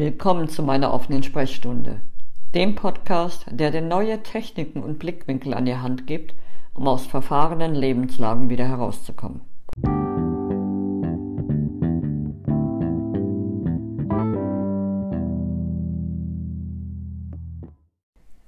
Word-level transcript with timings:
Willkommen 0.00 0.48
zu 0.48 0.62
meiner 0.62 0.94
offenen 0.94 1.22
Sprechstunde, 1.22 2.00
dem 2.54 2.74
Podcast, 2.74 3.44
der 3.50 3.70
dir 3.70 3.82
neue 3.82 4.22
Techniken 4.22 4.82
und 4.82 4.98
Blickwinkel 4.98 5.52
an 5.52 5.66
die 5.66 5.76
Hand 5.76 6.06
gibt, 6.06 6.32
um 6.72 6.88
aus 6.88 7.04
verfahrenen 7.04 7.74
Lebenslagen 7.74 8.48
wieder 8.48 8.64
herauszukommen. 8.64 9.42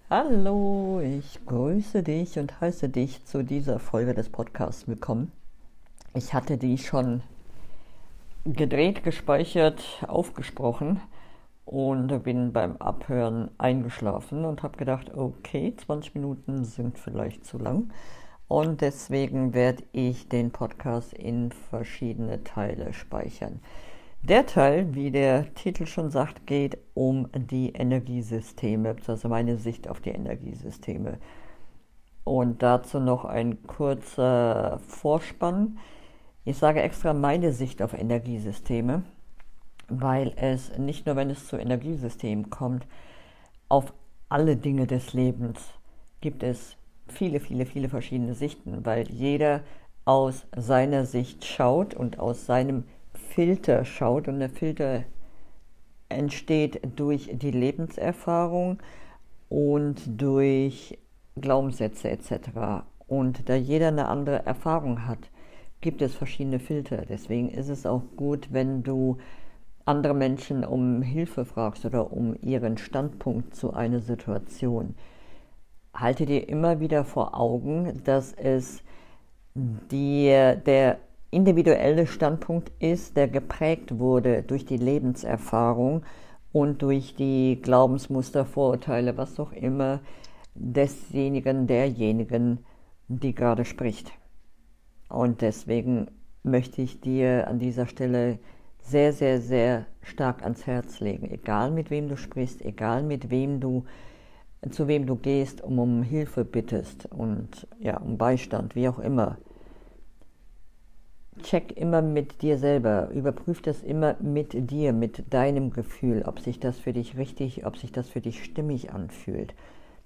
Hallo, 0.08 1.02
ich 1.04 1.38
grüße 1.44 2.02
dich 2.02 2.38
und 2.38 2.62
heiße 2.62 2.88
dich 2.88 3.26
zu 3.26 3.44
dieser 3.44 3.78
Folge 3.78 4.14
des 4.14 4.30
Podcasts 4.30 4.88
willkommen. 4.88 5.30
Ich 6.14 6.32
hatte 6.32 6.56
die 6.56 6.78
schon 6.78 7.20
gedreht, 8.46 9.04
gespeichert, 9.04 9.84
aufgesprochen 10.08 10.98
und 11.64 12.22
bin 12.22 12.52
beim 12.52 12.76
Abhören 12.76 13.50
eingeschlafen 13.58 14.44
und 14.44 14.62
habe 14.62 14.76
gedacht, 14.76 15.14
okay, 15.14 15.75
20 15.76 16.14
Minuten 16.14 16.64
sind 16.64 16.98
vielleicht 16.98 17.44
zu 17.44 17.58
lang. 17.58 17.93
Und 18.48 18.80
deswegen 18.82 19.54
werde 19.54 19.82
ich 19.93 20.29
den 20.29 20.50
Podcast 20.50 21.14
in 21.14 21.52
verschiedene 21.52 22.44
Teile 22.44 22.93
speichern. 22.93 23.61
Der 24.22 24.46
Teil, 24.46 24.94
wie 24.94 25.11
der 25.11 25.52
Titel 25.54 25.86
schon 25.86 26.11
sagt, 26.11 26.46
geht 26.46 26.79
um 26.94 27.29
die 27.35 27.71
Energiesysteme, 27.71 28.94
also 29.07 29.29
meine 29.29 29.57
Sicht 29.57 29.88
auf 29.88 30.00
die 30.00 30.10
Energiesysteme. 30.10 31.18
Und 32.24 32.62
dazu 32.62 33.00
noch 33.00 33.24
ein 33.24 33.66
kurzer 33.66 34.78
Vorspann. 34.86 35.78
Ich 36.44 36.56
sage 36.58 36.83
extra 36.83 37.14
meine 37.14 37.52
Sicht 37.52 37.83
auf 37.83 37.94
Energiesysteme, 37.94 39.02
weil 40.00 40.32
es 40.36 40.77
nicht 40.78 41.06
nur, 41.06 41.16
wenn 41.16 41.30
es 41.30 41.46
zu 41.46 41.56
Energiesystemen 41.56 42.50
kommt, 42.50 42.86
auf 43.69 43.92
alle 44.28 44.56
Dinge 44.56 44.86
des 44.86 45.12
Lebens 45.12 45.58
gibt 46.20 46.42
es 46.42 46.76
viele, 47.08 47.40
viele, 47.40 47.66
viele 47.66 47.88
verschiedene 47.88 48.34
Sichten, 48.34 48.84
weil 48.84 49.10
jeder 49.10 49.60
aus 50.04 50.46
seiner 50.56 51.04
Sicht 51.04 51.44
schaut 51.44 51.94
und 51.94 52.18
aus 52.18 52.46
seinem 52.46 52.84
Filter 53.14 53.84
schaut 53.84 54.28
und 54.28 54.40
der 54.40 54.50
Filter 54.50 55.04
entsteht 56.08 56.80
durch 56.96 57.30
die 57.32 57.50
Lebenserfahrung 57.50 58.78
und 59.48 60.00
durch 60.20 60.98
Glaubenssätze 61.36 62.10
etc. 62.10 62.84
Und 63.06 63.48
da 63.48 63.54
jeder 63.54 63.88
eine 63.88 64.08
andere 64.08 64.44
Erfahrung 64.46 65.06
hat, 65.06 65.30
gibt 65.80 66.02
es 66.02 66.14
verschiedene 66.14 66.58
Filter. 66.58 67.04
Deswegen 67.08 67.50
ist 67.50 67.68
es 67.68 67.86
auch 67.86 68.02
gut, 68.16 68.48
wenn 68.50 68.82
du 68.82 69.18
andere 69.84 70.14
Menschen 70.14 70.64
um 70.64 71.02
Hilfe 71.02 71.44
fragst 71.44 71.84
oder 71.84 72.12
um 72.12 72.36
ihren 72.41 72.78
Standpunkt 72.78 73.55
zu 73.55 73.72
einer 73.72 74.00
Situation. 74.00 74.94
Halte 75.94 76.27
dir 76.27 76.48
immer 76.48 76.80
wieder 76.80 77.05
vor 77.05 77.39
Augen, 77.39 78.00
dass 78.05 78.33
es 78.33 78.83
die, 79.55 80.28
der 80.66 80.98
individuelle 81.30 82.06
Standpunkt 82.06 82.70
ist, 82.78 83.16
der 83.16 83.28
geprägt 83.28 83.98
wurde 83.98 84.42
durch 84.42 84.64
die 84.64 84.77
Lebenserfahrung 84.77 86.02
und 86.52 86.83
durch 86.83 87.14
die 87.14 87.58
Glaubensmuster, 87.61 88.44
Vorurteile, 88.44 89.17
was 89.17 89.41
auch 89.41 89.52
immer 89.52 90.00
desjenigen, 90.55 91.67
derjenigen, 91.67 92.58
die 93.08 93.34
gerade 93.34 93.64
spricht. 93.64 94.12
Und 95.08 95.41
deswegen 95.41 96.11
möchte 96.42 96.83
ich 96.83 97.00
dir 97.00 97.48
an 97.48 97.58
dieser 97.58 97.86
Stelle 97.86 98.39
sehr, 98.83 99.12
sehr, 99.12 99.41
sehr 99.41 99.86
stark 100.02 100.42
ans 100.42 100.66
Herz 100.66 101.00
legen. 101.00 101.30
Egal 101.30 101.70
mit 101.70 101.91
wem 101.91 102.08
du 102.08 102.16
sprichst, 102.16 102.62
egal 102.64 103.02
mit 103.02 103.30
wem 103.30 103.61
du, 103.61 103.84
zu 104.70 104.89
wem 104.89 105.06
du 105.06 105.16
gehst, 105.16 105.62
um 105.62 105.78
um 105.78 106.02
Hilfe 106.02 106.44
bittest 106.44 107.06
und 107.06 107.66
ja, 107.80 107.97
um 107.98 108.19
Beistand, 108.19 108.74
wie 108.74 108.89
auch 108.89 108.98
immer. 108.98 109.39
Check 111.42 111.77
immer 111.77 112.02
mit 112.02 112.42
dir 112.42 112.58
selber, 112.58 113.08
überprüf 113.11 113.62
das 113.62 113.83
immer 113.83 114.17
mit 114.20 114.70
dir, 114.70 114.92
mit 114.92 115.33
deinem 115.33 115.70
Gefühl, 115.70 116.24
ob 116.27 116.40
sich 116.40 116.61
das 116.61 116.79
für 116.79 116.92
dich 116.92 117.17
richtig, 117.17 117.64
ob 117.64 117.79
sich 117.79 117.90
das 117.90 118.08
für 118.08 118.20
dich 118.20 118.45
stimmig 118.45 118.92
anfühlt. 118.92 119.55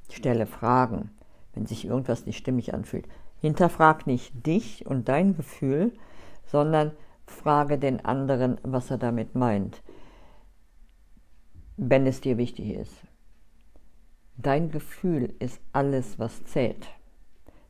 Stelle 0.09 0.47
Fragen, 0.47 1.11
wenn 1.55 1.67
sich 1.67 1.85
irgendwas 1.85 2.27
nicht 2.27 2.39
stimmig 2.39 2.73
anfühlt. 2.75 3.07
Hinterfrag 3.41 4.07
nicht 4.07 4.47
dich 4.47 4.87
und 4.87 5.09
dein 5.09 5.37
Gefühl, 5.37 5.93
sondern 6.47 6.93
frage 7.27 7.79
den 7.79 8.05
anderen, 8.05 8.59
was 8.63 8.91
er 8.91 8.99
damit 8.99 9.35
meint, 9.35 9.83
wenn 11.77 12.07
es 12.07 12.21
dir 12.21 12.39
wichtig 12.39 12.71
ist. 12.71 12.95
Dein 14.37 14.71
Gefühl 14.71 15.35
ist 15.39 15.61
alles, 15.73 16.19
was 16.19 16.45
zählt. 16.45 16.89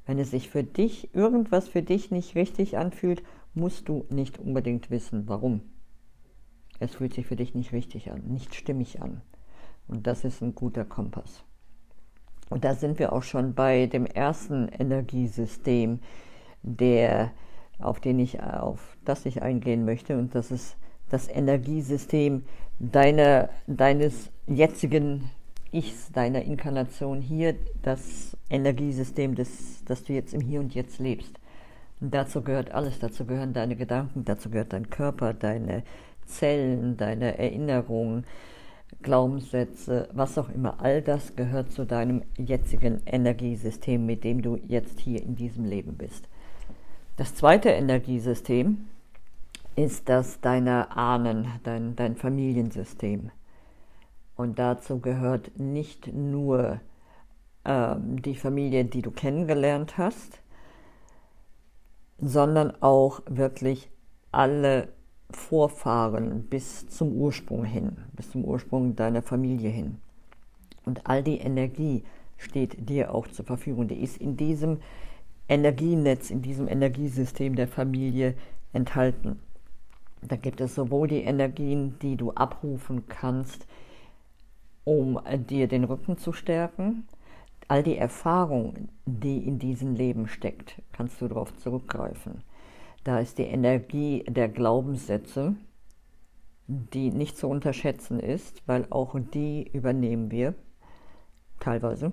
Wenn 0.05 0.19
es 0.19 0.31
sich 0.31 0.51
für 0.51 0.65
dich, 0.65 1.15
irgendwas 1.15 1.69
für 1.69 1.83
dich 1.83 2.11
nicht 2.11 2.35
richtig 2.35 2.79
anfühlt, 2.79 3.23
musst 3.55 3.89
du 3.89 4.05
nicht 4.11 4.39
unbedingt 4.39 4.91
wissen, 4.91 5.29
warum. 5.29 5.63
Es 6.79 6.95
fühlt 6.95 7.15
sich 7.15 7.27
für 7.27 7.37
dich 7.37 7.55
nicht 7.55 7.73
richtig 7.73 8.11
an, 8.11 8.23
nicht 8.27 8.55
stimmig 8.55 9.01
an. 9.01 9.23
Und 9.89 10.07
das 10.07 10.25
ist 10.25 10.43
ein 10.43 10.55
guter 10.55 10.85
Kompass. 10.85 11.45
Und 12.49 12.65
da 12.65 12.75
sind 12.75 12.99
wir 12.99 13.13
auch 13.13 13.23
schon 13.23 13.55
bei 13.55 13.87
dem 13.87 14.07
ersten 14.07 14.69
Energiesystem, 14.69 16.01
der, 16.63 17.33
auf, 17.79 18.01
den 18.01 18.19
ich, 18.19 18.43
auf 18.43 18.97
das 19.05 19.27
ich 19.27 19.43
eingehen 19.43 19.85
möchte. 19.85 20.19
Und 20.19 20.35
das 20.35 20.51
ist 20.51 20.77
das 21.11 21.29
Energiesystem 21.29 22.45
deiner, 22.79 23.49
deines 23.67 24.31
jetzigen 24.47 25.31
Ichs, 25.73 26.11
deiner 26.13 26.43
Inkarnation 26.43 27.21
hier, 27.21 27.55
das 27.83 28.37
Energiesystem, 28.51 29.35
des, 29.35 29.85
das 29.85 30.05
du 30.05 30.13
jetzt 30.13 30.33
im 30.33 30.41
Hier 30.41 30.61
und 30.61 30.75
Jetzt 30.75 30.99
lebst. 30.99 31.39
Und 32.01 32.15
dazu 32.15 32.43
gehört 32.43 32.73
alles, 32.73 32.99
dazu 32.99 33.25
gehören 33.25 33.53
deine 33.53 33.77
Gedanken, 33.77 34.25
dazu 34.25 34.51
gehört 34.51 34.73
dein 34.73 34.91
Körper, 34.91 35.35
deine 35.35 35.83
Zellen, 36.27 36.97
deine 36.97 37.39
Erinnerungen, 37.39 38.25
Glaubenssätze, 39.03 40.09
was 40.13 40.39
auch 40.39 40.49
immer, 40.49 40.81
all 40.81 41.03
das 41.03 41.37
gehört 41.37 41.73
zu 41.73 41.85
deinem 41.85 42.23
jetzigen 42.37 43.03
Energiesystem, 43.07 44.05
mit 44.05 44.25
dem 44.25 44.43
du 44.43 44.57
jetzt 44.67 45.01
hier 45.01 45.23
in 45.23 45.37
diesem 45.37 45.65
Leben 45.65 45.97
bist. 45.97 46.29
Das 47.17 47.35
zweite 47.35 47.71
Energiesystem 47.71 48.89
ist 49.75 50.09
das 50.11 50.41
deiner 50.43 50.97
Ahnen, 50.97 51.49
dein, 51.65 51.97
dein 51.97 52.15
Familiensystem. 52.15 53.31
Und 54.37 54.59
dazu 54.59 55.01
gehört 55.01 55.59
nicht 55.59 56.13
nur 56.13 56.81
äh, 57.65 57.97
die 57.99 58.35
Familie, 58.35 58.85
die 58.85 59.01
du 59.01 59.11
kennengelernt 59.11 59.97
hast, 59.97 60.43
sondern 62.19 62.83
auch 62.83 63.23
wirklich 63.27 63.91
alle 64.31 64.89
Vorfahren 65.31 66.43
bis 66.43 66.87
zum 66.89 67.13
Ursprung 67.13 67.65
hin, 67.65 67.97
bis 68.13 68.31
zum 68.31 68.45
Ursprung 68.45 68.95
deiner 68.95 69.23
Familie 69.23 69.71
hin. 69.71 69.97
Und 70.85 71.07
all 71.07 71.23
die 71.23 71.39
Energie 71.39 72.05
steht 72.37 72.89
dir 72.91 73.15
auch 73.15 73.27
zur 73.29 73.47
Verfügung. 73.47 73.89
Die 73.89 74.03
ist 74.03 74.19
in 74.19 74.37
diesem 74.37 74.81
Energienetz, 75.49 76.31
in 76.31 76.43
diesem 76.43 76.69
Energiesystem 76.69 77.55
der 77.55 77.69
Familie 77.69 78.35
enthalten. 78.73 79.41
Da 80.23 80.37
gibt 80.37 80.61
es 80.61 80.75
sowohl 80.75 81.09
die 81.09 81.23
Energien, 81.23 81.99
die 82.01 82.17
du 82.17 82.33
abrufen 82.33 83.07
kannst, 83.09 83.67
um 84.85 85.21
dir 85.49 85.69
den 85.69 85.85
Rücken 85.85 86.19
zu 86.19 86.33
stärken, 86.33 87.07
all 87.69 87.83
die 87.83 87.97
Erfahrung, 87.97 88.89
die 89.05 89.39
in 89.39 89.59
diesem 89.59 89.95
Leben 89.95 90.29
steckt, 90.29 90.83
kannst 90.93 91.21
du 91.21 91.29
darauf 91.29 91.57
zurückgreifen. 91.59 92.43
Da 93.05 93.21
ist 93.21 93.39
die 93.39 93.45
Energie 93.45 94.25
der 94.29 94.49
Glaubenssätze, 94.49 95.55
die 96.67 97.11
nicht 97.11 97.37
zu 97.37 97.49
unterschätzen 97.49 98.19
ist, 98.19 98.63
weil 98.67 98.87
auch 98.91 99.17
die 99.35 99.69
übernehmen 99.73 100.31
wir 100.31 100.55
teilweise. 101.61 102.13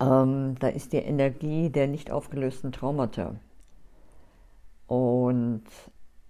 Ähm, 0.00 0.56
da 0.58 0.68
ist 0.68 0.92
die 0.92 0.98
Energie 0.98 1.70
der 1.70 1.86
nicht 1.86 2.10
aufgelösten 2.10 2.72
Traumata. 2.72 3.36
Und 4.86 5.64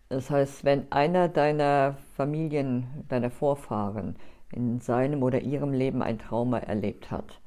das 0.08 0.31
heißt, 0.31 0.64
wenn 0.64 0.90
einer 0.93 1.28
deiner 1.28 1.96
Familien, 2.16 2.87
deiner 3.08 3.31
Vorfahren 3.31 4.16
in 4.52 4.81
seinem 4.81 5.22
oder 5.22 5.40
ihrem 5.40 5.72
Leben 5.72 6.02
ein 6.02 6.19
Trauma 6.19 6.58
erlebt 6.58 7.11
hat 7.11 7.40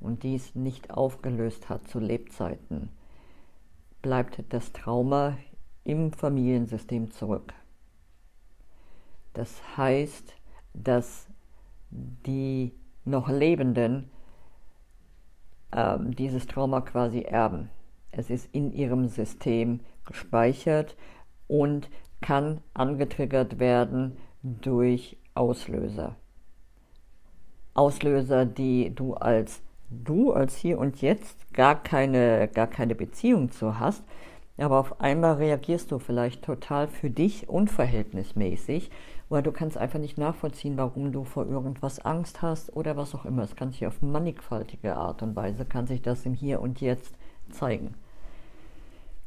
und 0.00 0.22
dies 0.22 0.54
nicht 0.54 0.90
aufgelöst 0.90 1.68
hat 1.68 1.86
zu 1.88 1.98
Lebzeiten, 1.98 2.88
bleibt 4.00 4.42
das 4.50 4.72
Trauma 4.72 5.36
im 5.82 6.12
Familiensystem 6.12 7.10
zurück. 7.10 7.52
Das 9.34 9.60
heißt, 9.76 10.34
dass 10.72 11.26
die 11.90 12.72
noch 13.04 13.28
Lebenden 13.28 14.10
äh, 15.74 15.98
dieses 16.00 16.46
Trauma 16.46 16.80
quasi 16.80 17.22
erben. 17.22 17.70
Es 18.10 18.30
ist 18.30 18.48
in 18.52 18.72
ihrem 18.72 19.08
System 19.08 19.80
gespeichert 20.04 20.96
und 21.48 21.90
kann 22.20 22.60
angetriggert 22.72 23.58
werden 23.58 24.16
durch 24.42 25.18
Auslöser. 25.34 26.16
Auslöser, 27.74 28.46
die 28.46 28.94
du 28.94 29.14
als 29.14 29.62
du 29.90 30.32
als 30.32 30.56
hier 30.56 30.78
und 30.78 31.02
jetzt 31.02 31.52
gar 31.52 31.82
keine, 31.82 32.48
gar 32.48 32.66
keine 32.66 32.94
Beziehung 32.94 33.50
zu 33.50 33.78
hast, 33.78 34.04
aber 34.56 34.78
auf 34.78 35.00
einmal 35.00 35.34
reagierst 35.34 35.90
du 35.90 35.98
vielleicht 35.98 36.42
total 36.42 36.86
für 36.86 37.10
dich 37.10 37.48
unverhältnismäßig, 37.48 38.90
weil 39.28 39.42
du 39.42 39.50
kannst 39.50 39.76
einfach 39.76 39.98
nicht 39.98 40.16
nachvollziehen, 40.16 40.76
warum 40.76 41.10
du 41.10 41.24
vor 41.24 41.46
irgendwas 41.46 41.98
Angst 41.98 42.42
hast 42.42 42.74
oder 42.76 42.96
was 42.96 43.14
auch 43.14 43.24
immer. 43.24 43.42
Es 43.42 43.56
kann 43.56 43.72
sich 43.72 43.86
auf 43.86 44.00
mannigfaltige 44.00 44.96
Art 44.96 45.22
und 45.22 45.34
Weise, 45.34 45.64
kann 45.64 45.86
sich 45.86 46.02
das 46.02 46.24
im 46.24 46.34
Hier 46.34 46.60
und 46.60 46.80
Jetzt 46.80 47.16
zeigen. 47.50 47.94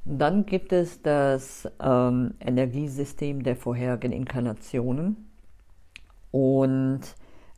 Dann 0.06 0.46
gibt 0.46 0.72
es 0.72 1.02
das 1.02 1.70
ähm, 1.82 2.36
Energiesystem 2.40 3.44
der 3.44 3.58
vorherigen 3.58 4.14
Inkarnationen. 4.14 5.30
Und 6.32 7.02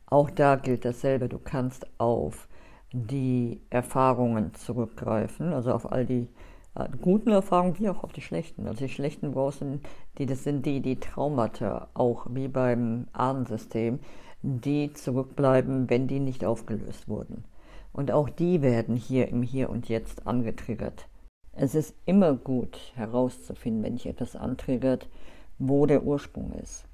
auch 0.06 0.30
da 0.30 0.56
gilt 0.56 0.84
dasselbe. 0.84 1.28
Du 1.28 1.38
kannst 1.38 1.86
auf 1.98 2.48
die 2.92 3.60
Erfahrungen 3.70 4.52
zurückgreifen, 4.54 5.52
also 5.52 5.72
auf 5.72 5.92
all 5.92 6.04
die 6.04 6.28
guten 7.00 7.30
Erfahrungen 7.30 7.78
wie 7.78 7.88
auch 7.88 8.04
auf 8.04 8.12
die 8.12 8.20
schlechten. 8.20 8.66
Also 8.66 8.84
die 8.86 8.92
schlechten 8.92 9.32
Brausen, 9.32 9.80
die 10.18 10.26
das 10.26 10.44
sind 10.44 10.66
die, 10.66 10.80
die 10.80 11.00
Traumata, 11.00 11.88
auch 11.94 12.26
wie 12.30 12.48
beim 12.48 13.08
Ahnensystem, 13.12 13.98
die 14.42 14.92
zurückbleiben, 14.92 15.90
wenn 15.90 16.06
die 16.06 16.20
nicht 16.20 16.44
aufgelöst 16.44 17.08
wurden. 17.08 17.44
Und 17.92 18.12
auch 18.12 18.28
die 18.28 18.62
werden 18.62 18.96
hier 18.96 19.28
im 19.28 19.42
Hier 19.42 19.68
und 19.68 19.88
Jetzt 19.88 20.26
angetriggert. 20.26 21.06
Es 21.52 21.74
ist 21.74 21.94
immer 22.06 22.34
gut 22.34 22.92
herauszufinden, 22.94 23.82
wenn 23.82 23.96
dich 23.96 24.06
etwas 24.06 24.36
antriggert, 24.36 25.08
wo 25.58 25.86
der 25.86 26.04
Ursprung 26.04 26.52
ist. 26.52 26.86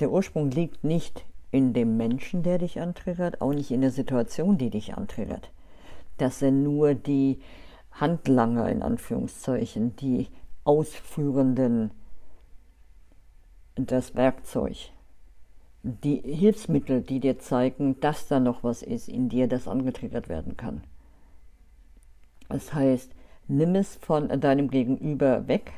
Der 0.00 0.10
Ursprung 0.10 0.50
liegt 0.50 0.84
nicht 0.84 1.24
in 1.50 1.72
dem 1.72 1.96
Menschen, 1.96 2.42
der 2.42 2.58
dich 2.58 2.80
antriggert, 2.80 3.40
auch 3.40 3.52
nicht 3.52 3.70
in 3.70 3.80
der 3.80 3.90
Situation, 3.90 4.58
die 4.58 4.70
dich 4.70 4.94
antriggert. 4.94 5.50
Das 6.18 6.40
sind 6.40 6.62
nur 6.62 6.94
die 6.94 7.38
Handlanger 8.00 8.68
in 8.68 8.82
Anführungszeichen, 8.82 9.96
die 9.96 10.28
Ausführenden, 10.64 11.90
das 13.74 14.14
Werkzeug, 14.14 14.90
die 15.82 16.20
Hilfsmittel, 16.20 17.02
die 17.02 17.20
dir 17.20 17.38
zeigen, 17.38 17.98
dass 18.00 18.28
da 18.28 18.40
noch 18.40 18.64
was 18.64 18.82
ist 18.82 19.08
in 19.08 19.28
dir, 19.28 19.48
das 19.48 19.68
angetriggert 19.68 20.28
werden 20.28 20.56
kann. 20.56 20.82
Das 22.48 22.72
heißt, 22.72 23.12
nimm 23.46 23.74
es 23.74 23.96
von 23.96 24.28
deinem 24.40 24.70
Gegenüber 24.70 25.48
weg 25.48 25.72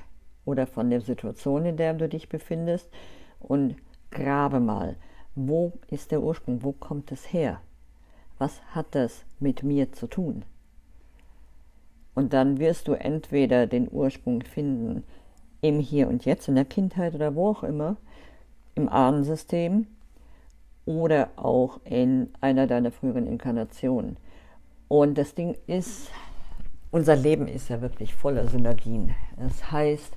oder 0.45 0.67
von 0.67 0.91
der 0.91 1.01
Situation, 1.01 1.67
in 1.67 1.77
der 1.77 1.95
du 1.95 2.09
dich 2.09 2.29
befindest 2.29 2.89
und 3.39 3.77
grabe 4.11 4.61
mal, 4.61 4.97
wo 5.35 5.73
ist 5.89 6.11
der 6.11 6.23
Ursprung, 6.23 6.63
wo 6.63 6.73
kommt 6.73 7.13
es 7.13 7.33
her? 7.33 7.61
Was 8.39 8.61
hat 8.75 8.95
das 8.95 9.25
mit 9.39 9.63
mir 9.63 9.93
zu 9.93 10.07
tun? 10.07 10.45
Und 12.21 12.35
dann 12.35 12.59
wirst 12.59 12.87
du 12.87 12.93
entweder 12.93 13.67
den 13.67 13.89
Ursprung 13.91 14.43
finden 14.43 15.05
im 15.63 15.81
Hier 15.81 16.07
und 16.07 16.27
Jetzt, 16.27 16.49
in 16.49 16.55
der 16.55 16.67
Kindheit 16.67 17.15
oder 17.15 17.35
wo 17.35 17.49
auch 17.49 17.63
immer, 17.63 17.97
im 18.75 18.91
Ahnensystem 18.91 19.87
oder 20.85 21.31
auch 21.37 21.81
in 21.85 22.29
einer 22.43 22.67
deiner 22.67 22.91
früheren 22.91 23.27
Inkarnationen. 23.27 24.19
Und 24.89 25.17
das 25.17 25.35
Ding 25.35 25.57
ist, 25.67 26.11
unser 26.91 27.17
Leben 27.17 27.49
ist 27.49 27.71
ja 27.71 27.81
wirklich 27.81 28.15
voller 28.15 28.47
Synergien. 28.49 29.15
Das 29.39 29.73
heißt, 29.73 30.13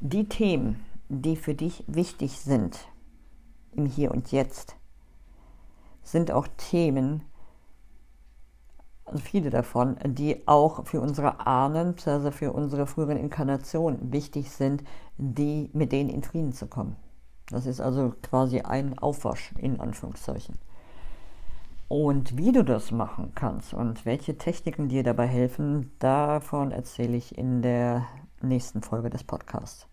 die 0.00 0.28
Themen, 0.28 0.84
die 1.08 1.36
für 1.36 1.54
dich 1.54 1.84
wichtig 1.86 2.32
sind 2.32 2.80
im 3.72 3.86
Hier 3.86 4.10
und 4.10 4.30
Jetzt, 4.30 4.76
sind 6.02 6.30
auch 6.30 6.48
Themen, 6.58 7.22
viele 9.18 9.50
davon, 9.50 9.96
die 10.04 10.46
auch 10.46 10.86
für 10.86 11.00
unsere 11.00 11.46
Ahnen, 11.46 11.94
also 12.04 12.30
für 12.30 12.52
unsere 12.52 12.86
früheren 12.86 13.16
Inkarnationen 13.16 14.12
wichtig 14.12 14.50
sind, 14.50 14.84
die, 15.16 15.70
mit 15.72 15.92
denen 15.92 16.10
in 16.10 16.22
Frieden 16.22 16.52
zu 16.52 16.66
kommen. 16.66 16.96
Das 17.50 17.66
ist 17.66 17.80
also 17.80 18.14
quasi 18.22 18.60
ein 18.60 18.98
Aufwasch 18.98 19.52
in 19.58 19.80
Anführungszeichen. 19.80 20.58
Und 21.88 22.36
wie 22.38 22.52
du 22.52 22.64
das 22.64 22.90
machen 22.90 23.32
kannst 23.34 23.74
und 23.74 24.06
welche 24.06 24.38
Techniken 24.38 24.88
dir 24.88 25.02
dabei 25.02 25.26
helfen, 25.26 25.92
davon 25.98 26.72
erzähle 26.72 27.16
ich 27.16 27.36
in 27.36 27.62
der 27.62 28.06
nächsten 28.40 28.82
Folge 28.82 29.10
des 29.10 29.24
Podcasts. 29.24 29.86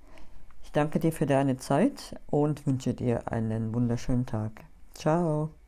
Ich 0.64 0.72
danke 0.72 1.00
dir 1.00 1.12
für 1.12 1.26
deine 1.26 1.58
Zeit 1.58 2.16
und 2.28 2.66
wünsche 2.66 2.94
dir 2.94 3.32
einen 3.32 3.74
wunderschönen 3.74 4.26
Tag. 4.26 4.64
Ciao. 4.94 5.61